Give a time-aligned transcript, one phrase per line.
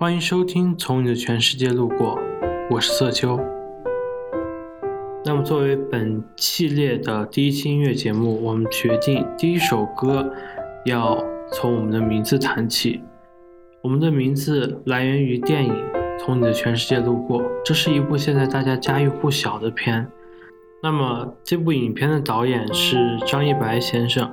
[0.00, 2.16] 欢迎收听《从你的全世界路过》，
[2.70, 3.36] 我是色秋。
[5.24, 10.32] 那么，作为本系列的第一期音乐节目，我们决定第一首歌
[10.84, 11.20] 要
[11.50, 13.00] 从我们的名字谈起。
[13.82, 15.72] 我们的名字来源于电影
[16.20, 20.08] 《从你的全世界路过》，这是一部现在大家家喻户晓的片。
[20.80, 24.30] 那么，这部影片的导演是张一白先生。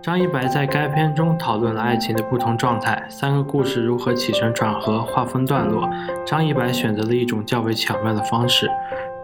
[0.00, 5.90] 张一白在该片中讨论了爱情的不同状态，三个故事如何起承转合、划分段落。
[6.24, 8.70] 张一白选择了一种较为巧妙的方式，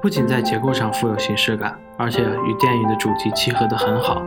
[0.02, 4.20] 不仅在结构上富有形式感，而且与电影的主题契合得很好。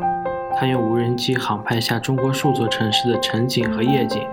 [0.55, 4.25] 他用无人机航拍下中国数座城市的晨景和夜景，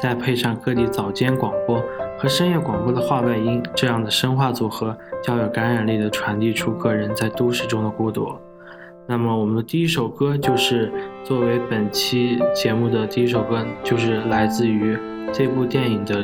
[0.00, 1.80] 再配上各地早间广播
[2.18, 8.34] 和深夜广播的话外音，这样的声画组合较有感染力地传递出个人在都市中的孤独。
[9.10, 10.92] 那么，我们的第一首歌就是
[11.24, 14.98] 作为本期节目的第一首歌，就是来自于
[15.32, 16.22] 这部电影的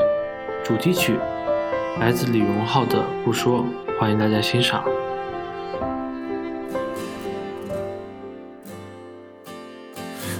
[0.63, 1.15] 主题曲，
[1.99, 3.65] 来自李荣浩的《不说》，
[3.99, 4.85] 欢迎大家欣赏。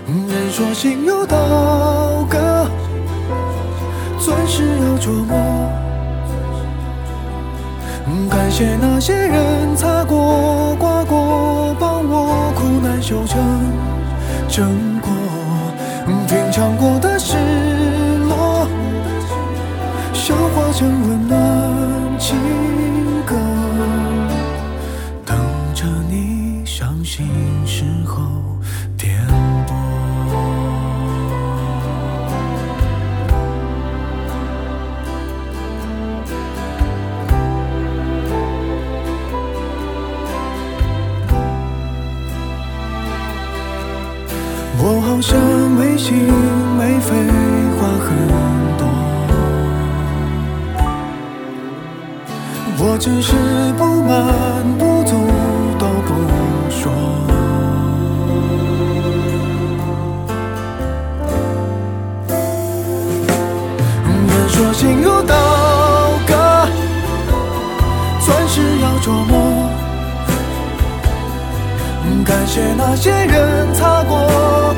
[0.07, 2.69] 人说心有刀割，
[4.19, 5.71] 钻石要琢磨。
[8.31, 11.24] 感谢那些人擦过、刮过，
[13.07, 13.39] 修成
[14.49, 15.11] 正果。
[16.27, 17.37] 品尝过的失
[18.27, 18.67] 落，
[20.15, 21.39] 消化成温暖
[22.19, 22.35] 情
[64.65, 65.35] 说心如刀
[66.27, 66.67] 割，
[68.25, 69.69] 钻石要琢磨。
[72.25, 74.17] 感谢那些人擦过、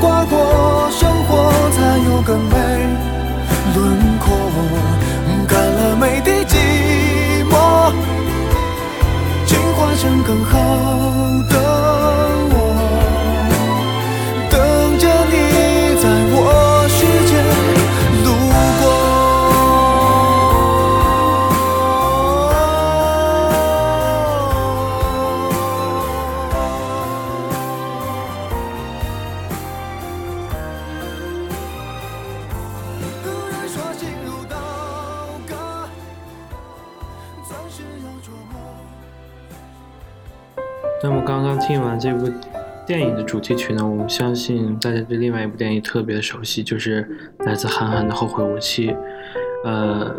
[0.00, 2.56] 刮过，生活才有更美
[3.76, 4.26] 轮廓。
[5.46, 6.56] 干了每滴寂
[7.48, 7.92] 寞，
[9.46, 10.52] 进化成更好
[11.48, 11.54] 的
[12.50, 12.65] 我。
[41.66, 42.30] 听完这部
[42.86, 47.04] 电影的主题曲呢，我们相信大家对另外一部电影特别的熟悉，就是
[47.40, 48.90] 来自韩寒的《后会无期》。
[49.64, 50.14] 呃，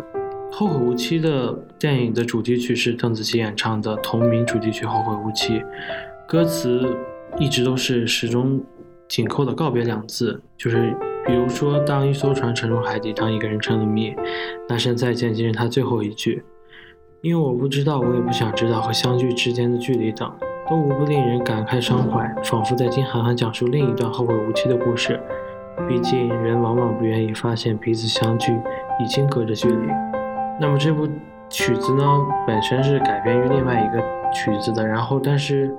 [0.54, 5.60] 《后会无期》的电影的主题曲是邓紫棋演唱的同名主题曲《后会无期》，
[6.26, 6.94] 歌词
[7.38, 8.62] 一直都是始终
[9.08, 10.94] 紧扣的告别两字，就是
[11.26, 14.14] 比如说，当一艘船沉入海底，当一个人成了谜，
[14.68, 16.44] 那声再见竟是他最后一句。
[17.22, 20.30] 因为我不知道，我也不想知道和相聚之间的距离等。
[20.68, 25.18] 都无不令人感慨伤怀，仿佛在听韩寒讲述另一段后会无期的故事。
[25.88, 28.52] 毕竟人往往不愿意发现彼此相聚
[29.00, 29.88] 已经隔着距离。
[30.60, 31.08] 那么这部
[31.48, 32.04] 曲子呢，
[32.46, 35.74] 本身是改编于另外一个曲子的，然后但是，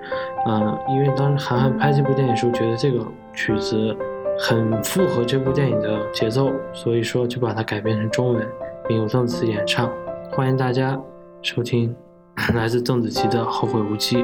[0.48, 3.96] 嗯、因为当时韩寒拍这部电影时候，觉得这个曲子
[4.40, 8.48] 很符合这部电影的节奏，所以说就把它改编成中文，
[8.88, 9.88] 并由邓紫棋演唱。
[10.32, 11.00] 欢迎大家
[11.44, 11.96] 收听
[12.56, 14.24] 来自邓紫棋的《后会无期》。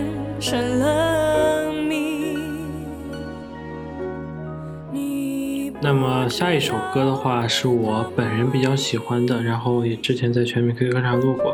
[6.31, 11.53] 下一首歌的话，是我本人比较喜欢的，然后也之前在全民 K 歌上录过，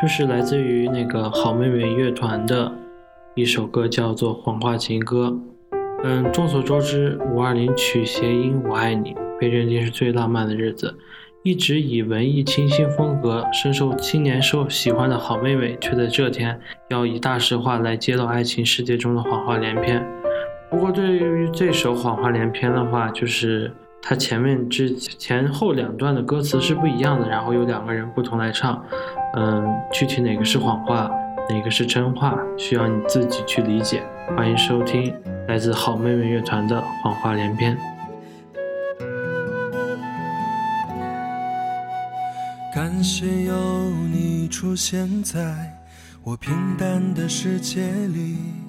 [0.00, 2.72] 就是来自于那个好妹妹乐团的
[3.34, 5.38] 一首歌，叫做《谎话情歌》。
[6.02, 10.96] 嗯，众所周知，五二零取谐音“我爱你”，被认定是最浪漫的日子。
[11.42, 16.58] 一直以文艺清新风格深受青年受喜欢的好妹妹，却在这天
[16.88, 20.02] 要以大实话来揭露爱情世界中的谎话连篇。
[20.70, 23.70] 不过，对于这首《谎话连篇》的话，就是
[24.00, 28.82] 它前面之前后两段的歌词是不一样的，然后有两个人不同来唱。
[29.34, 31.10] 嗯，具体哪个是谎话，
[31.50, 34.02] 哪个是真话，需要你自己去理解。
[34.34, 35.14] 欢迎收听
[35.46, 37.76] 来自好妹妹乐团的《谎话连篇》。
[42.74, 45.78] 感谢有你出现在
[46.22, 48.67] 我平淡的世界里。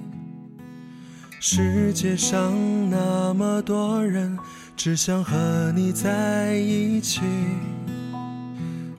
[1.42, 2.54] 世界上
[2.90, 4.38] 那么多人，
[4.76, 7.22] 只想和你在一起。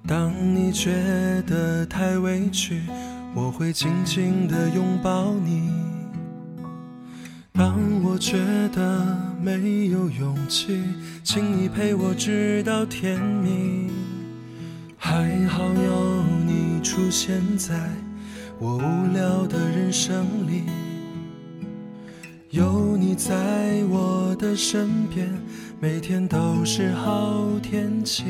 [0.07, 0.91] 当你觉
[1.47, 2.81] 得太委屈，
[3.35, 5.71] 我会紧紧地拥抱你。
[7.53, 8.39] 当我觉
[8.73, 9.05] 得
[9.39, 10.83] 没有勇气，
[11.23, 13.91] 请你陪我直到天明。
[14.97, 17.79] 还好有你出现在
[18.59, 20.65] 我无聊的人生里，
[22.51, 23.33] 有你在
[23.89, 25.29] 我的身边，
[25.79, 28.25] 每天都是好天气。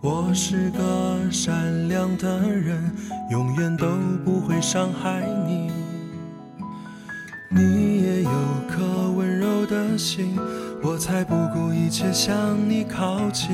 [0.00, 2.90] 我是个善良的人，
[3.30, 3.86] 永远都
[4.24, 5.70] 不会伤害你。
[7.50, 8.30] 你也有
[8.66, 10.34] 颗温柔的心，
[10.82, 13.50] 我才不顾一切向你靠近。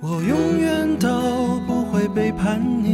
[0.00, 2.93] 我永远都不会背叛你，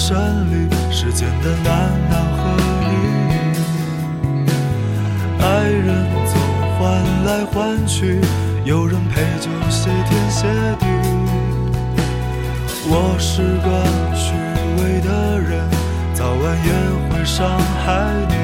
[0.00, 0.16] 山
[0.50, 2.40] 里，世间的难难和
[2.88, 2.90] 易，
[5.42, 5.88] 爱人
[6.24, 6.34] 总
[6.78, 6.80] 换
[7.26, 8.18] 来换去，
[8.64, 10.46] 有人陪就谢天谢
[10.80, 10.86] 地。
[12.88, 13.68] 我是个
[14.16, 14.32] 虚
[14.78, 15.68] 伪的人，
[16.14, 16.72] 早晚也
[17.10, 18.34] 会伤害你。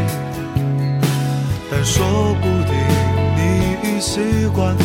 [1.71, 2.77] 但说不定
[3.35, 3.41] 你
[3.83, 4.21] 已习
[4.55, 4.77] 惯，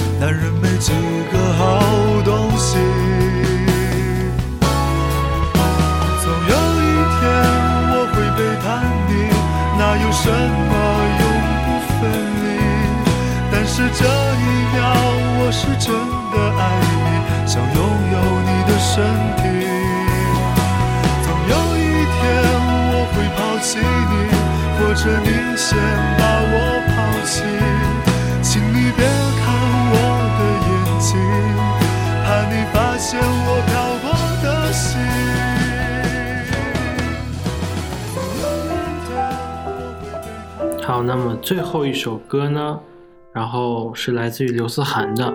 [15.61, 18.89] 是真的爱你，想拥有你的身
[19.37, 19.41] 体。
[21.21, 21.79] 总有一
[22.17, 22.19] 天
[22.89, 24.13] 我会抛弃你，
[24.79, 25.69] 或者你先
[26.17, 26.53] 把我
[26.89, 26.91] 抛
[27.27, 27.33] 弃。
[28.41, 29.05] 请你别
[29.37, 29.45] 看
[29.93, 29.95] 我
[30.39, 31.09] 的眼睛，
[32.25, 33.49] 怕你发现我
[34.41, 34.81] 的心。
[40.83, 42.79] 好，那么最后一首歌呢？
[43.33, 45.33] 然后是来自于刘思涵的。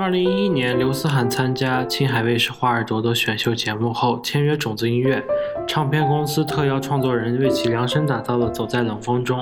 [0.00, 5.22] 二零一一年，刘思涵参加青海卫视《花儿朵朵》选秀节目后，签约种子音乐
[5.68, 9.40] 唱片公司，特邀创作人为其量身打造了《走在冷风中》。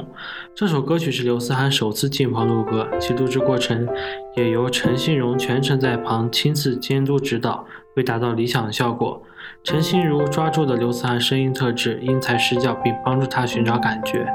[0.55, 3.89] 这首歌曲是刘思涵首次进棚录歌，其录制过程
[4.37, 7.65] 也由陈信荣全程在旁亲自监督指导，
[7.97, 9.23] 为达到理想的效果。
[9.63, 14.27] 陈心如抓住了刘思涵声音特质，因材施教，并帮助他寻找感觉。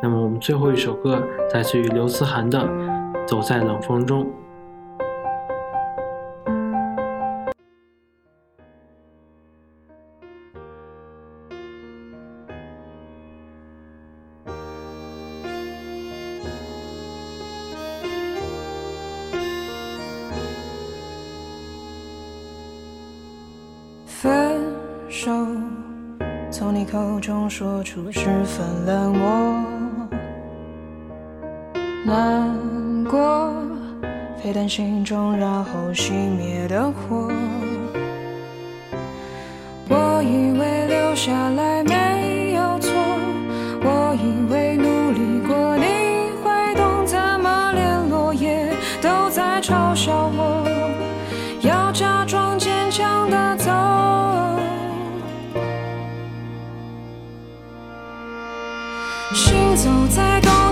[0.00, 1.20] 那么，我们最后一首歌
[1.52, 2.58] 来自于刘思涵的
[3.26, 4.24] 《走在冷风中》。
[32.08, 33.52] 难过
[34.42, 37.30] 沸腾心中，然后熄灭的火。
[39.90, 42.94] 我以为留下来没有错，
[43.82, 45.84] 我以为努力过你
[46.42, 48.72] 会懂，怎么连落叶
[49.02, 50.66] 都在嘲笑我，
[51.60, 53.70] 要假装坚强的走。
[59.34, 60.67] 行走在冬。